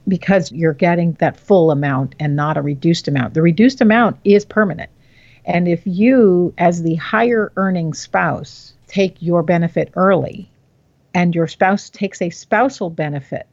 because 0.08 0.52
you're 0.52 0.74
getting 0.74 1.14
that 1.14 1.38
full 1.38 1.72
amount 1.72 2.16
and 2.20 2.36
not 2.36 2.58
a 2.58 2.62
reduced 2.62 3.08
amount. 3.08 3.34
The 3.34 3.42
reduced 3.42 3.82
amount 3.82 4.18
is 4.24 4.46
permanent. 4.46 4.90
And 5.46 5.68
if 5.68 5.82
you, 5.86 6.54
as 6.58 6.82
the 6.82 6.96
higher 6.96 7.52
earning 7.56 7.94
spouse, 7.94 8.74
take 8.88 9.22
your 9.22 9.44
benefit 9.44 9.92
early 9.96 10.50
and 11.14 11.36
your 11.36 11.48
spouse 11.48 11.90
takes 11.90 12.22
a 12.22 12.30
spousal 12.30 12.90
benefit, 12.90 13.48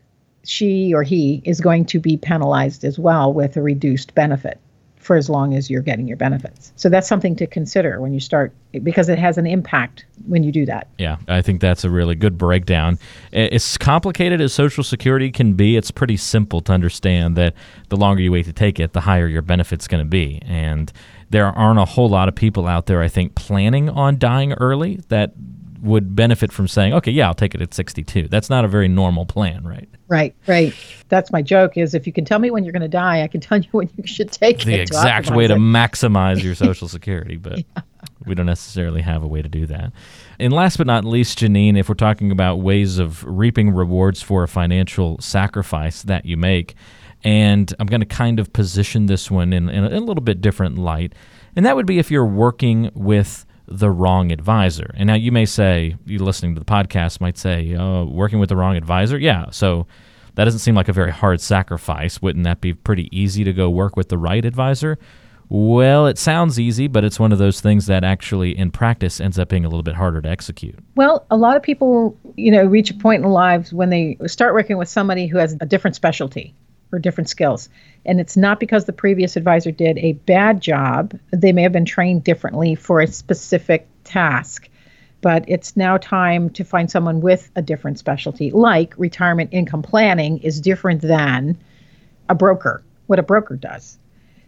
she 0.45 0.95
or 0.95 1.03
he 1.03 1.43
is 1.45 1.61
going 1.61 1.85
to 1.87 2.01
be 2.01 2.17
penalized 2.17 2.85
as 2.85 2.99
well 2.99 3.33
with 3.33 3.57
a 3.57 3.63
reduced 3.63 4.15
benefit 4.15 4.59
for 5.01 5.17
as 5.17 5.29
long 5.29 5.55
as 5.55 5.71
you're 5.71 5.83
getting 5.83 6.07
your 6.07 6.17
benefits. 6.17 6.73
So 6.77 6.89
that's 6.89 7.09
something 7.09 7.35
to 7.37 7.47
consider 7.47 8.01
when 8.01 8.13
you 8.13 8.21
start 8.21 8.53
because 8.83 9.09
it 9.09 9.19
has 9.19 9.39
an 9.39 9.47
impact 9.47 10.05
when 10.27 10.43
you 10.43 10.53
do 10.53 10.67
that. 10.67 10.89
Yeah, 10.99 11.17
I 11.27 11.43
think 11.43 11.61
that's 11.61 11.85
a 11.85 11.91
really 11.91 12.15
good 12.15 12.39
breakdown. 12.39 12.99
As 13.33 13.79
complicated 13.79 14.41
as 14.41 14.53
Social 14.53 14.85
Security 14.85 15.33
can 15.33 15.55
be, 15.55 15.77
it's 15.77 15.91
pretty 15.91 16.19
simple 16.19 16.61
to 16.63 16.73
understand 16.73 17.37
that 17.37 17.55
the 17.89 17.97
longer 17.97 18.23
you 18.23 18.31
wait 18.31 18.45
to 18.45 18.53
take 18.53 18.79
it, 18.79 18.93
the 18.93 19.01
higher 19.01 19.27
your 19.27 19.43
benefit's 19.43 19.89
going 19.89 20.05
to 20.05 20.09
be. 20.09 20.41
And 20.45 20.93
there 21.31 21.47
aren't 21.47 21.81
a 21.81 21.87
whole 21.87 22.09
lot 22.09 22.29
of 22.29 22.35
people 22.35 22.67
out 22.67 22.87
there, 22.87 23.03
I 23.03 23.09
think, 23.09 23.35
planning 23.35 23.89
on 23.89 24.19
dying 24.19 24.53
early 24.55 25.01
that 25.09 25.33
would 25.83 26.15
benefit 26.15 26.53
from 26.53 26.69
saying, 26.69 26.93
okay, 26.95 27.11
yeah, 27.11 27.27
I'll 27.27 27.35
take 27.35 27.55
it 27.55 27.63
at 27.63 27.73
62. 27.73 28.29
That's 28.29 28.51
not 28.51 28.65
a 28.65 28.69
very 28.69 28.89
normal 28.89 29.25
plan, 29.25 29.65
right? 29.65 29.89
Right, 30.09 30.35
right. 30.47 30.75
That's 31.09 31.31
my 31.31 31.41
joke 31.41 31.77
is 31.77 31.95
if 31.95 32.07
you 32.07 32.13
can 32.13 32.25
tell 32.25 32.39
me 32.39 32.51
when 32.51 32.65
you're 32.65 32.73
going 32.73 32.83
to 32.83 32.89
die, 32.89 33.23
I 33.23 33.29
can 33.29 33.41
tell 33.41 33.59
you 33.59 33.69
when 33.73 33.89
you 33.97 34.07
should 34.07 34.33
take 34.33 34.59
the 34.59 34.75
it. 34.75 34.77
The 34.77 34.83
exact 34.83 35.31
way 35.31 35.47
to 35.47 35.55
maximize 35.55 36.43
your 36.43 36.55
Social 36.55 36.89
Security, 36.89 37.37
but 37.37 37.59
yeah. 37.77 37.83
we 38.27 38.35
don't 38.35 38.47
necessarily 38.47 39.03
have 39.03 39.23
a 39.23 39.29
way 39.29 39.41
to 39.41 39.49
do 39.49 39.67
that. 39.67 39.93
And 40.39 40.53
last 40.53 40.79
but 40.79 40.87
not 40.87 41.05
least, 41.05 41.39
Janine, 41.39 41.79
if 41.79 41.89
we're 41.89 41.95
talking 41.95 42.31
about 42.31 42.57
ways 42.57 42.99
of 42.99 43.25
reaping 43.25 43.71
rewards 43.71 44.21
for 44.21 44.43
a 44.43 44.49
financial 44.49 45.19
sacrifice 45.21 46.03
that 46.03 46.27
you 46.27 46.37
make, 46.37 46.75
and 47.23 47.73
I'm 47.79 47.87
going 47.87 48.01
to 48.01 48.07
kind 48.07 48.41
of 48.41 48.53
position 48.53 49.07
this 49.07 49.31
one 49.31 49.53
in, 49.53 49.69
in, 49.69 49.85
a, 49.85 49.89
in 49.89 49.95
a 49.95 50.01
little 50.01 50.23
bit 50.23 50.41
different 50.41 50.79
light, 50.79 51.15
and 51.55 51.65
that 51.67 51.77
would 51.77 51.87
be 51.87 51.99
if 51.99 52.11
you're 52.11 52.27
working 52.27 52.91
with 52.95 53.45
the 53.71 53.91
wrong 53.91 54.33
advisor. 54.33 54.93
And 54.97 55.07
now 55.07 55.15
you 55.15 55.33
may 55.33 55.47
say, 55.47 55.97
you 56.05 56.19
listening 56.19 56.55
to 56.55 56.59
the 56.59 56.67
podcast 56.67 57.21
might 57.21 57.39
say, 57.39 57.75
oh, 57.77 58.05
working 58.05 58.39
with 58.39 58.49
the 58.49 58.57
wrong 58.57 58.77
advisor? 58.77 59.19
Yeah. 59.19 59.51
So 59.51 59.87
that 60.35 60.45
doesn't 60.45 60.61
seem 60.61 60.75
like 60.75 60.89
a 60.89 60.93
very 60.93 61.13
hard 61.13 61.41
sacrifice. 61.41 62.21
Wouldn't 62.21 62.45
that 62.45 62.61
be 62.61 62.75
pretty 62.75 63.09
easy 63.17 63.45
to 63.45 63.53
go 63.53 63.71
work 63.71 63.97
with 63.97 64.09
the 64.09 64.19
right 64.19 64.45
advisor? 64.45 64.99
Well, 65.49 66.07
it 66.07 66.17
sounds 66.17 66.61
easy, 66.61 66.87
but 66.87 67.03
it's 67.03 67.19
one 67.19 67.33
of 67.33 67.39
those 67.39 67.61
things 67.61 67.87
that 67.87 68.05
actually 68.05 68.57
in 68.57 68.71
practice 68.71 69.21
ends 69.21 69.37
up 69.37 69.49
being 69.49 69.65
a 69.65 69.69
little 69.69 69.83
bit 69.83 69.97
harder 69.97 70.23
to 70.23 70.29
execute. 70.29 70.79
Well, 70.95 71.27
a 71.29 71.37
lot 71.37 71.57
of 71.57 71.63
people, 71.63 72.17
you 72.37 72.53
know, 72.53 72.65
reach 72.65 72.91
a 72.91 72.95
point 72.95 73.25
in 73.25 73.31
lives 73.31 73.73
when 73.73 73.91
they 73.91 74.17
start 74.27 74.55
working 74.55 74.79
with 74.79 74.89
somebody 74.89 75.27
who 75.27 75.39
has 75.39 75.57
a 75.61 75.67
different 75.67 75.97
specialty 75.97 76.55
or 76.93 76.99
different 76.99 77.29
skills. 77.29 77.69
And 78.05 78.21
it's 78.21 78.37
not 78.37 78.61
because 78.61 78.85
the 78.85 78.93
previous 78.93 79.37
advisor 79.37 79.71
did 79.71 79.99
a 79.99 80.13
bad 80.13 80.61
job. 80.61 81.19
They 81.31 81.53
may 81.53 81.63
have 81.63 81.73
been 81.73 81.85
trained 81.85 82.25
differently 82.25 82.75
for 82.75 83.01
a 83.01 83.07
specific 83.07 83.87
task. 84.05 84.69
But 85.23 85.45
it's 85.49 85.77
now 85.77 85.99
time 85.99 86.51
to 86.51 86.65
find 86.65 86.91
someone 86.91 87.21
with 87.21 87.51
a 87.55 87.63
different 87.63 87.99
specialty, 87.99 88.51
like 88.51 88.95
retirement 88.97 89.51
income 89.53 89.83
planning 89.83 90.39
is 90.39 90.61
different 90.61 91.03
than 91.03 91.59
a 92.29 92.35
broker, 92.35 92.83
what 93.07 93.19
a 93.19 93.23
broker 93.23 93.57
does. 93.57 93.99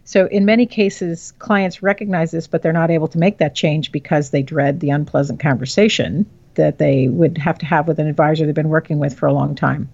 So, 0.05 0.25
in 0.25 0.45
many 0.45 0.65
cases, 0.65 1.31
clients 1.39 1.83
recognize 1.83 2.31
this, 2.31 2.47
but 2.47 2.61
they're 2.61 2.73
not 2.73 2.91
able 2.91 3.07
to 3.09 3.17
make 3.17 3.37
that 3.37 3.55
change 3.55 3.91
because 3.91 4.31
they 4.31 4.41
dread 4.41 4.79
the 4.79 4.89
unpleasant 4.89 5.39
conversation 5.39 6.25
that 6.55 6.77
they 6.77 7.07
would 7.07 7.37
have 7.37 7.57
to 7.59 7.65
have 7.65 7.87
with 7.87 7.99
an 7.99 8.07
advisor 8.07 8.45
they've 8.45 8.55
been 8.55 8.69
working 8.69 8.99
with 8.99 9.17
for 9.17 9.27
a 9.27 9.33
long 9.33 9.55
time. 9.55 9.89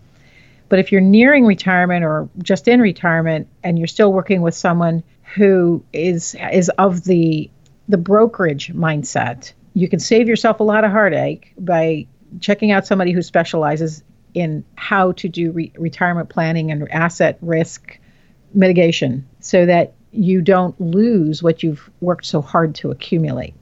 But 0.69 0.79
if 0.79 0.91
you're 0.91 1.01
nearing 1.01 1.45
retirement 1.45 2.05
or 2.05 2.29
just 2.41 2.67
in 2.67 2.79
retirement 2.79 3.47
and 3.63 3.77
you're 3.77 3.87
still 3.87 4.13
working 4.13 4.41
with 4.41 4.55
someone 4.55 5.03
who 5.35 5.83
is 5.93 6.35
is 6.51 6.69
of 6.77 7.03
the 7.03 7.49
the 7.87 7.97
brokerage 7.97 8.71
mindset, 8.73 9.51
you 9.73 9.89
can 9.89 9.99
save 9.99 10.27
yourself 10.27 10.59
a 10.59 10.63
lot 10.63 10.83
of 10.83 10.91
heartache 10.91 11.53
by 11.57 12.05
checking 12.39 12.71
out 12.71 12.85
somebody 12.85 13.11
who 13.11 13.21
specializes 13.21 14.03
in 14.35 14.63
how 14.75 15.11
to 15.13 15.27
do 15.27 15.51
re- 15.51 15.71
retirement 15.77 16.29
planning 16.29 16.71
and 16.71 16.89
asset 16.91 17.39
risk 17.41 17.99
mitigation 18.53 19.27
so 19.39 19.65
that 19.65 19.93
you 20.11 20.41
don't 20.41 20.79
lose 20.79 21.41
what 21.41 21.63
you've 21.63 21.89
worked 22.01 22.25
so 22.25 22.41
hard 22.41 22.75
to 22.75 22.91
accumulate. 22.91 23.53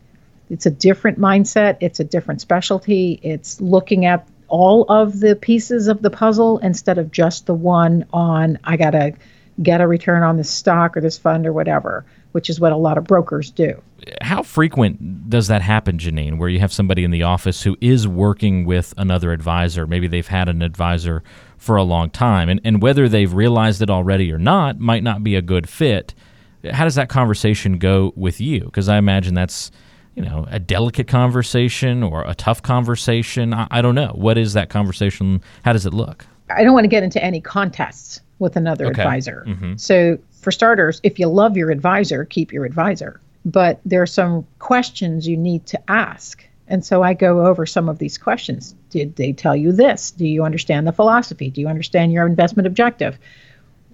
It's 0.50 0.66
a 0.66 0.72
different 0.72 1.20
mindset, 1.20 1.78
it's 1.82 2.00
a 2.00 2.04
different 2.04 2.42
specialty, 2.42 3.20
it's 3.22 3.60
looking 3.60 4.06
at 4.06 4.28
all 4.48 4.86
of 4.89 5.20
the 5.20 5.36
pieces 5.36 5.88
of 5.88 6.01
the 6.01 6.10
puzzle 6.10 6.58
instead 6.60 6.98
of 6.98 7.12
just 7.12 7.46
the 7.46 7.54
one 7.54 8.06
on 8.13 8.58
I 8.63 8.77
got 8.77 8.92
to 8.92 9.13
get 9.62 9.82
a 9.82 9.88
return 9.88 10.24
on 10.24 10.38
this 10.38 10.50
stock 10.50 10.96
or 10.96 11.01
this 11.01 11.18
fund 11.18 11.48
or 11.48 11.54
whatever, 11.54 12.06
which 12.32 12.50
is 12.50 12.60
what 12.60 12.72
a 12.72 12.77
lot 12.77 12.98
of 12.98 13.06
brokers 13.06 13.50
do. 13.51 13.82
How 14.22 14.44
frequent 14.44 15.30
does 15.30 15.48
that 15.48 15.62
happen, 15.62 15.98
Janine, 15.98 16.38
where 16.38 16.50
you 16.50 16.60
have 16.60 16.72
somebody 16.72 17.04
in 17.04 17.12
the 17.12 17.24
office 17.24 17.63
who 17.63 17.75
is 17.82 18.08
working 18.08 18.66
with 18.66 18.94
another 18.98 19.32
advisor? 19.32 19.88
Maybe 19.88 20.08
they've 20.08 20.27
had 20.27 20.48
an 20.48 20.62
advisor 20.62 21.24
for 21.58 21.75
a 21.75 21.84
long 21.84 22.12
time, 22.12 22.50
and, 22.50 22.62
and 22.63 22.82
whether 22.82 23.10
they've 23.10 23.34
realized 23.34 23.82
it 23.82 23.89
already 23.89 24.32
or 24.32 24.38
not 24.38 24.80
might 24.80 25.04
not 25.04 25.24
be 25.24 25.36
a 25.36 25.42
good 25.42 25.68
fit. 25.68 26.13
How 26.72 26.84
does 26.84 26.96
that 26.96 27.10
conversation 27.10 27.80
go 27.80 28.13
with 28.16 28.39
you? 28.39 28.66
Because 28.66 28.88
I 28.89 28.98
imagine 28.98 29.34
that's 29.34 29.72
you 30.18 30.24
know, 30.24 30.48
a 30.50 30.58
delicate 30.58 31.08
conversation 31.08 32.02
or 32.02 32.24
a 32.26 32.34
tough 32.34 32.64
conversation? 32.64 33.54
I, 33.54 33.68
I, 33.70 33.82
don't 33.84 33.94
know. 33.94 34.12
What 34.16 34.38
is 34.38 34.54
that 34.54 34.68
conversation? 34.70 35.44
How 35.64 35.74
does 35.74 35.86
it 35.86 35.94
look? 35.94 36.26
I 36.50 36.64
don't 36.64 36.74
want 36.74 36.86
to 36.86 36.90
get 36.90 37.04
into 37.04 37.24
any 37.24 37.40
contests 37.40 38.20
with 38.40 38.56
another 38.56 38.88
okay. 38.88 39.02
advisor. 39.02 39.46
Mm-hmm. 39.48 39.76
So, 39.76 40.18
for 40.42 40.52
starters, 40.52 41.00
if 41.04 41.20
you 41.20 41.28
love 41.28 41.56
your 41.56 41.70
advisor, 41.70 42.26
keep 42.26 42.52
your 42.52 42.66
advisor. 42.66 43.22
But 43.46 43.80
there 43.86 44.02
are 44.02 44.08
some 44.08 44.48
questions 44.58 45.28
you 45.28 45.38
need 45.38 45.68
to 45.68 45.80
ask. 45.90 46.44
And 46.68 46.84
so 46.84 47.04
I 47.04 47.14
go 47.14 47.46
over 47.46 47.66
some 47.66 47.88
of 47.88 48.00
these 48.00 48.18
questions. 48.18 48.76
Did 48.90 49.16
they 49.16 49.34
tell 49.34 49.56
you 49.56 49.72
this? 49.72 50.12
Do 50.12 50.26
you 50.26 50.44
understand 50.44 50.88
the 50.88 50.92
philosophy? 50.92 51.50
Do 51.50 51.62
you 51.62 51.68
understand 51.68 52.12
your 52.12 52.26
investment 52.26 52.68
objective? 52.68 53.18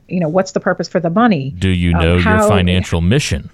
You 0.08 0.20
know, 0.20 0.30
what's 0.30 0.53
the 0.53 0.60
purpose 0.60 0.88
for 0.88 1.00
the 1.00 1.10
money? 1.10 1.51
Do 1.51 1.70
you 1.70 1.94
um, 1.94 2.01
know 2.01 2.15
um, 2.15 2.22
how, 2.22 2.39
your 2.39 2.50
financial 2.50 3.01
mission? 3.01 3.50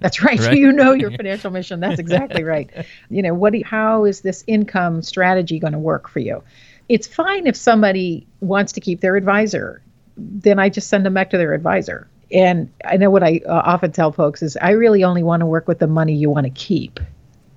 That's 0.00 0.22
right. 0.22 0.38
right. 0.40 0.56
You 0.60 0.72
know 0.72 0.92
your 0.92 1.10
financial 1.10 1.50
mission. 1.50 1.80
That's 1.80 1.98
exactly 1.98 2.44
right. 2.44 2.70
You 3.10 3.22
know, 3.22 3.34
what? 3.34 3.52
Do, 3.52 3.62
how 3.64 4.04
is 4.04 4.20
this 4.20 4.44
income 4.46 5.02
strategy 5.02 5.58
going 5.58 5.72
to 5.72 5.78
work 5.78 6.08
for 6.08 6.20
you? 6.20 6.42
It's 6.88 7.06
fine 7.06 7.46
if 7.46 7.56
somebody 7.56 8.26
wants 8.40 8.72
to 8.72 8.80
keep 8.80 9.00
their 9.00 9.16
advisor. 9.16 9.82
Then 10.16 10.58
I 10.58 10.68
just 10.68 10.88
send 10.88 11.04
them 11.06 11.14
back 11.14 11.30
to 11.30 11.38
their 11.38 11.54
advisor. 11.54 12.08
And 12.32 12.70
I 12.84 12.96
know 12.96 13.10
what 13.10 13.22
I 13.22 13.40
uh, 13.46 13.62
often 13.64 13.92
tell 13.92 14.12
folks 14.12 14.42
is 14.42 14.56
I 14.56 14.70
really 14.70 15.02
only 15.02 15.22
want 15.22 15.40
to 15.40 15.46
work 15.46 15.66
with 15.66 15.78
the 15.78 15.86
money 15.86 16.14
you 16.14 16.30
want 16.30 16.44
to 16.44 16.50
keep. 16.50 17.00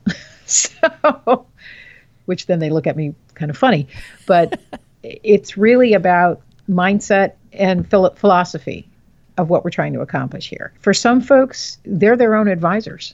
so, 0.45 1.45
which 2.25 2.47
then 2.47 2.59
they 2.59 2.69
look 2.69 2.87
at 2.87 2.95
me 2.95 3.13
kind 3.35 3.51
of 3.51 3.57
funny, 3.57 3.87
but 4.25 4.59
it's 5.03 5.57
really 5.57 5.93
about 5.93 6.41
mindset 6.69 7.33
and 7.51 7.89
philosophy 7.89 8.87
of 9.37 9.49
what 9.49 9.63
we're 9.63 9.71
trying 9.71 9.93
to 9.93 10.01
accomplish 10.01 10.49
here. 10.49 10.73
For 10.79 10.93
some 10.93 11.21
folks, 11.21 11.77
they're 11.85 12.17
their 12.17 12.35
own 12.35 12.47
advisors. 12.47 13.13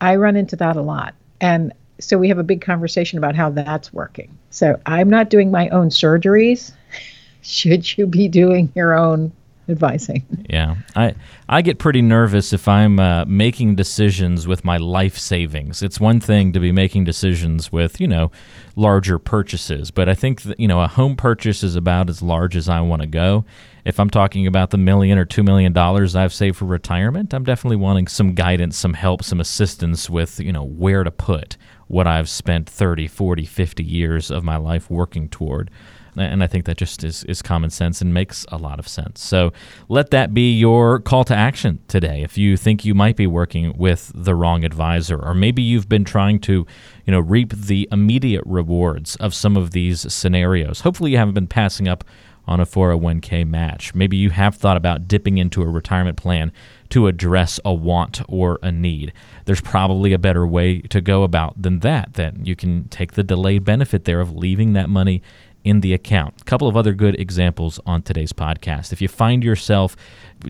I 0.00 0.16
run 0.16 0.36
into 0.36 0.56
that 0.56 0.76
a 0.76 0.82
lot. 0.82 1.14
And 1.40 1.72
so 2.00 2.18
we 2.18 2.28
have 2.28 2.38
a 2.38 2.44
big 2.44 2.60
conversation 2.60 3.18
about 3.18 3.34
how 3.34 3.50
that's 3.50 3.92
working. 3.92 4.36
So 4.50 4.78
I'm 4.86 5.08
not 5.08 5.30
doing 5.30 5.50
my 5.50 5.68
own 5.68 5.88
surgeries. 5.88 6.72
Should 7.42 7.96
you 7.96 8.06
be 8.06 8.28
doing 8.28 8.72
your 8.74 8.94
own 8.96 9.32
advising? 9.68 10.24
Yeah. 10.48 10.76
I 10.94 11.14
I 11.48 11.62
get 11.62 11.78
pretty 11.78 12.02
nervous 12.02 12.52
if 12.52 12.68
I'm 12.68 12.98
uh, 12.98 13.24
making 13.26 13.76
decisions 13.76 14.46
with 14.46 14.64
my 14.64 14.76
life 14.76 15.18
savings. 15.18 15.82
It's 15.82 15.98
one 15.98 16.20
thing 16.20 16.52
to 16.52 16.60
be 16.60 16.72
making 16.72 17.04
decisions 17.04 17.72
with, 17.72 18.00
you 18.00 18.08
know, 18.08 18.30
larger 18.76 19.18
purchases, 19.18 19.90
but 19.90 20.08
I 20.08 20.14
think 20.14 20.42
that, 20.42 20.60
you 20.60 20.68
know, 20.68 20.80
a 20.80 20.88
home 20.88 21.16
purchase 21.16 21.62
is 21.62 21.76
about 21.76 22.08
as 22.08 22.22
large 22.22 22.56
as 22.56 22.68
I 22.68 22.80
want 22.80 23.02
to 23.02 23.08
go 23.08 23.44
if 23.84 24.00
I'm 24.00 24.10
talking 24.10 24.46
about 24.46 24.70
the 24.70 24.78
million 24.78 25.18
or 25.18 25.24
two 25.24 25.42
million 25.42 25.72
dollars 25.72 26.16
I've 26.16 26.32
saved 26.32 26.56
for 26.56 26.64
retirement, 26.64 27.34
I'm 27.34 27.44
definitely 27.44 27.76
wanting 27.76 28.06
some 28.06 28.34
guidance, 28.34 28.78
some 28.78 28.94
help, 28.94 29.22
some 29.22 29.40
assistance 29.40 30.08
with, 30.08 30.40
you 30.40 30.52
know, 30.52 30.64
where 30.64 31.04
to 31.04 31.10
put 31.10 31.56
what 31.86 32.06
I've 32.06 32.30
spent 32.30 32.68
30, 32.68 33.08
40, 33.08 33.44
50 33.44 33.84
years 33.84 34.30
of 34.30 34.42
my 34.42 34.56
life 34.56 34.90
working 34.90 35.28
toward. 35.28 35.70
And 36.16 36.42
I 36.42 36.46
think 36.46 36.64
that 36.66 36.76
just 36.76 37.04
is, 37.04 37.24
is 37.24 37.42
common 37.42 37.70
sense 37.70 38.00
and 38.00 38.14
makes 38.14 38.46
a 38.50 38.56
lot 38.56 38.78
of 38.78 38.86
sense. 38.86 39.22
So 39.22 39.52
let 39.88 40.10
that 40.10 40.32
be 40.32 40.52
your 40.52 41.00
call 41.00 41.24
to 41.24 41.34
action 41.34 41.80
today. 41.88 42.22
If 42.22 42.38
you 42.38 42.56
think 42.56 42.84
you 42.84 42.94
might 42.94 43.16
be 43.16 43.26
working 43.26 43.76
with 43.76 44.12
the 44.14 44.34
wrong 44.34 44.64
advisor, 44.64 45.18
or 45.18 45.34
maybe 45.34 45.62
you've 45.62 45.88
been 45.88 46.04
trying 46.04 46.38
to, 46.40 46.66
you 47.04 47.10
know, 47.10 47.20
reap 47.20 47.52
the 47.52 47.88
immediate 47.90 48.44
rewards 48.46 49.16
of 49.16 49.34
some 49.34 49.56
of 49.56 49.72
these 49.72 50.12
scenarios. 50.12 50.80
Hopefully 50.80 51.12
you 51.12 51.18
haven't 51.18 51.34
been 51.34 51.46
passing 51.46 51.88
up 51.88 52.04
on 52.46 52.60
a 52.60 52.66
401k 52.66 53.46
match. 53.46 53.94
Maybe 53.94 54.16
you 54.16 54.30
have 54.30 54.56
thought 54.56 54.76
about 54.76 55.08
dipping 55.08 55.38
into 55.38 55.62
a 55.62 55.66
retirement 55.66 56.16
plan 56.16 56.52
to 56.90 57.06
address 57.06 57.58
a 57.64 57.72
want 57.72 58.20
or 58.28 58.58
a 58.62 58.70
need. 58.70 59.12
There's 59.46 59.60
probably 59.60 60.12
a 60.12 60.18
better 60.18 60.46
way 60.46 60.80
to 60.82 61.00
go 61.00 61.22
about 61.22 61.60
than 61.60 61.80
that, 61.80 62.14
that 62.14 62.46
you 62.46 62.54
can 62.54 62.88
take 62.88 63.12
the 63.12 63.22
delayed 63.22 63.64
benefit 63.64 64.04
there 64.04 64.20
of 64.20 64.34
leaving 64.34 64.74
that 64.74 64.90
money 64.90 65.22
in 65.64 65.80
the 65.80 65.94
account. 65.94 66.40
A 66.40 66.44
couple 66.44 66.68
of 66.68 66.76
other 66.76 66.92
good 66.92 67.18
examples 67.18 67.80
on 67.86 68.02
today's 68.02 68.32
podcast. 68.32 68.92
If 68.92 69.00
you 69.00 69.08
find 69.08 69.42
yourself 69.42 69.96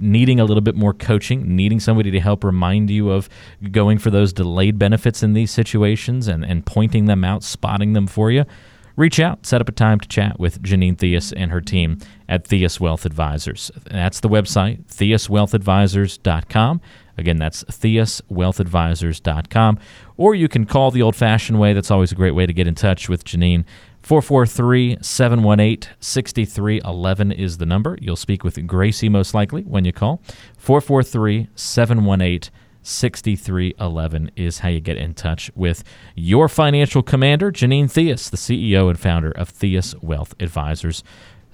needing 0.00 0.40
a 0.40 0.44
little 0.44 0.60
bit 0.60 0.74
more 0.74 0.92
coaching, 0.92 1.56
needing 1.56 1.80
somebody 1.80 2.10
to 2.10 2.20
help 2.20 2.44
remind 2.44 2.90
you 2.90 3.10
of 3.10 3.30
going 3.70 3.98
for 3.98 4.10
those 4.10 4.32
delayed 4.32 4.76
benefits 4.78 5.22
in 5.22 5.32
these 5.32 5.52
situations 5.52 6.28
and, 6.28 6.44
and 6.44 6.66
pointing 6.66 7.06
them 7.06 7.24
out, 7.24 7.44
spotting 7.44 7.92
them 7.92 8.08
for 8.08 8.30
you, 8.30 8.44
reach 8.96 9.20
out, 9.20 9.46
set 9.46 9.60
up 9.60 9.68
a 9.68 9.72
time 9.72 10.00
to 10.00 10.08
chat 10.08 10.40
with 10.40 10.62
Janine 10.62 10.96
Theus 10.96 11.34
and 11.36 11.50
her 11.50 11.60
team 11.60 11.98
at 12.28 12.44
Theus 12.44 12.78
Wealth 12.80 13.04
Advisors. 13.06 13.70
That's 13.84 14.20
the 14.20 14.28
website, 14.28 14.84
theuswealthadvisors.com. 14.86 16.80
Again, 17.16 17.36
that's 17.36 17.62
theuswealthadvisors.com. 17.64 19.78
Or 20.16 20.34
you 20.34 20.48
can 20.48 20.64
call 20.64 20.90
the 20.90 21.02
old 21.02 21.14
fashioned 21.14 21.60
way. 21.60 21.72
That's 21.72 21.92
always 21.92 22.10
a 22.10 22.16
great 22.16 22.32
way 22.32 22.46
to 22.46 22.52
get 22.52 22.66
in 22.66 22.74
touch 22.74 23.08
with 23.08 23.24
Janine. 23.24 23.64
443 24.04 24.98
718 25.00 25.90
6311 25.98 27.32
is 27.32 27.56
the 27.56 27.64
number. 27.64 27.96
You'll 28.02 28.16
speak 28.16 28.44
with 28.44 28.66
Gracie 28.66 29.08
most 29.08 29.32
likely 29.32 29.62
when 29.62 29.86
you 29.86 29.94
call. 29.94 30.20
443 30.58 31.48
718 31.54 32.52
6311 32.82 34.30
is 34.36 34.58
how 34.58 34.68
you 34.68 34.80
get 34.80 34.98
in 34.98 35.14
touch 35.14 35.50
with 35.54 35.82
your 36.14 36.50
financial 36.50 37.02
commander, 37.02 37.50
Janine 37.50 37.86
Theus, 37.86 38.28
the 38.28 38.36
CEO 38.36 38.90
and 38.90 39.00
founder 39.00 39.30
of 39.30 39.50
Theus 39.50 39.94
Wealth 40.02 40.34
Advisors, 40.38 41.02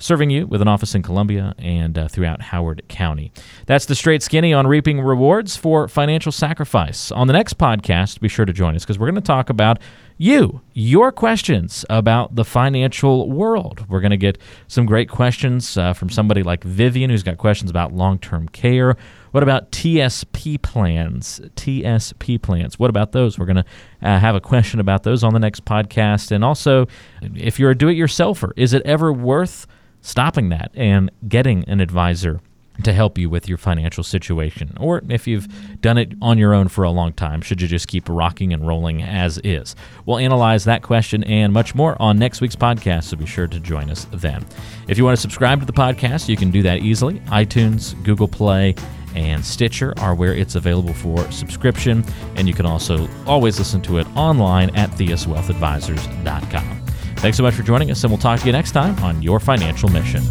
serving 0.01 0.31
you 0.31 0.47
with 0.47 0.63
an 0.63 0.69
office 0.69 0.95
in 0.95 1.03
Columbia 1.03 1.55
and 1.59 1.97
uh, 1.97 2.09
throughout 2.09 2.41
Howard 2.43 2.83
County. 2.89 3.33
That's 3.67 3.87
the 3.87 3.95
straight 3.95 4.23
skinny 4.23 4.53
on 4.53 4.67
reaping 4.67 5.01
rewards 5.01 5.57
for 5.57 5.87
financial 5.87 6.33
sacrifice. 6.33 7.13
On 7.13 7.27
the 7.27 7.33
next 7.33 7.59
podcast, 7.59 8.21
be 8.21 8.29
sure 8.29 8.45
to 8.45 8.53
join 8.53 8.75
us 8.75 8.83
because 8.83 8.99
we're 8.99 9.07
going 9.07 9.15
to 9.15 9.21
talk 9.21 9.51
about 9.51 9.79
you, 10.17 10.61
your 10.75 11.13
questions 11.13 11.85
about 11.89 12.35
the 12.35 12.45
financial 12.45 13.31
world. 13.31 13.87
We're 13.89 14.01
going 14.01 14.11
to 14.11 14.19
get 14.19 14.37
some 14.69 14.85
great 14.85 15.09
questions 15.09 15.79
uh, 15.79 15.95
from 15.95 16.11
somebody 16.11 16.43
like 16.43 16.63
Vivian, 16.63 17.09
who's 17.09 17.23
got 17.23 17.39
questions 17.39 17.71
about 17.71 17.95
long 17.95 18.19
term 18.19 18.49
care. 18.49 18.97
What 19.31 19.43
about 19.43 19.71
TSP 19.71 20.61
plans? 20.61 21.41
TSP 21.57 22.43
plans. 22.43 22.79
What 22.79 22.91
about 22.91 23.13
those? 23.13 23.39
We're 23.39 23.47
going 23.47 23.57
to 23.57 23.65
uh, 24.03 24.19
have 24.19 24.35
a 24.35 24.41
question 24.41 24.81
about 24.81 25.05
those 25.05 25.23
on 25.23 25.33
the 25.33 25.41
next 25.41 25.65
podcast. 25.65 26.33
And 26.33 26.45
also, 26.45 26.87
if 27.23 27.59
you're 27.59 27.71
a 27.71 27.79
do 27.79 27.89
it 27.89 27.95
yourselfer, 27.95 28.53
is 28.57 28.75
it 28.75 28.83
ever 28.85 29.13
worth 29.13 29.67
stopping 30.03 30.49
that 30.51 30.71
and 30.75 31.11
getting 31.29 31.65
an 31.69 31.81
advisor? 31.81 32.41
to 32.85 32.93
help 32.93 33.19
you 33.19 33.29
with 33.29 33.49
your 33.49 33.59
financial 33.59 34.03
situation. 34.03 34.77
Or 34.81 35.03
if 35.09 35.27
you've 35.27 35.49
done 35.81 35.99
it 35.99 36.13
on 36.23 36.39
your 36.39 36.55
own 36.55 36.69
for 36.69 36.85
a 36.85 36.91
long 36.91 37.13
time, 37.13 37.43
should 37.43 37.61
you 37.61 37.69
just 37.69 37.89
keep 37.89 38.09
rocking 38.09 38.53
and 38.53 38.67
rolling 38.67 39.03
as 39.03 39.39
is? 39.45 39.77
We'll 40.07 40.19
analyze 40.19 40.65
that 40.65 40.83
question 40.83 41.23
and 41.25 41.53
much 41.53 41.75
more 41.75 42.01
on 42.01 42.19
next 42.19 42.41
week's 42.41 42.57
podcast, 42.57 43.05
so 43.05 43.17
be 43.17 43.27
sure 43.27 43.47
to 43.47 43.61
join 43.61 43.91
us 43.91 44.07
then. 44.13 44.45
If 44.89 44.99
you 44.99 45.05
want 45.05 45.17
to 45.17 45.21
subscribe 45.21 45.61
to 45.61 45.67
the 45.67 45.73
podcast, 45.73 46.29
you 46.29 46.37
can 46.37 46.51
do 46.51 46.63
that 46.63 46.79
easily. 46.81 47.21
iTunes, 47.27 48.01
Google 48.03 48.29
Play, 48.29 48.75
and 49.15 49.45
Stitcher 49.45 49.93
are 49.99 50.15
where 50.15 50.35
it's 50.35 50.55
available 50.55 50.95
for 50.95 51.31
subscription, 51.33 52.05
and 52.37 52.47
you 52.47 52.55
can 52.55 52.67
also 52.67 53.09
always 53.27 53.59
listen 53.59 53.83
to 53.83 53.99
it 53.99 54.07
online 54.17 54.75
at 54.77 54.91
theuswealthadvisors.com. 54.93 56.90
Thanks 57.21 57.37
so 57.37 57.43
much 57.43 57.55
for 57.55 57.63
joining 57.63 57.91
us, 57.91 58.03
and 58.03 58.11
we'll 58.11 58.19
talk 58.19 58.41
to 58.41 58.47
you 58.47 58.53
next 58.53 58.73
time 58.73 58.99
on 59.05 59.21
Your 59.21 59.41
Financial 59.41 59.91
Mission. 59.91 60.23